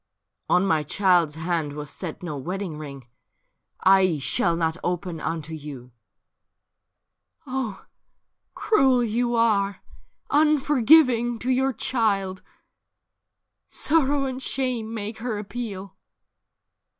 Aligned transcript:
'On 0.49 0.65
my 0.65 0.81
child's 0.81 1.35
hand 1.35 1.73
was 1.73 1.91
set 1.91 2.23
no 2.23 2.35
wedding 2.35 2.79
ring; 2.79 3.07
I 3.81 4.17
shall 4.17 4.55
not 4.55 4.75
open 4.83 5.19
unto 5.19 5.53
you.'' 5.53 5.91
Oh, 7.45 7.85
cruel 8.55 9.03
you 9.03 9.35
are! 9.35 9.83
Unforgiving 10.31 11.37
to 11.41 11.51
your 11.51 11.71
child: 11.71 12.41
Sorrow 13.69 14.25
and 14.25 14.41
shame 14.41 14.91
make 14.91 15.19
her 15.19 15.37
appeal.' 15.37 15.95